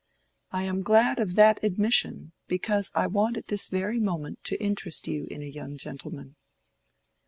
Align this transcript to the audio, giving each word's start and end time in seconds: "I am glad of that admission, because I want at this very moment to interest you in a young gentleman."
"I 0.49 0.63
am 0.63 0.81
glad 0.81 1.19
of 1.19 1.35
that 1.35 1.63
admission, 1.63 2.31
because 2.47 2.89
I 2.95 3.05
want 3.05 3.37
at 3.37 3.49
this 3.49 3.67
very 3.67 3.99
moment 3.99 4.43
to 4.45 4.59
interest 4.59 5.07
you 5.07 5.27
in 5.29 5.43
a 5.43 5.45
young 5.45 5.77
gentleman." 5.77 6.37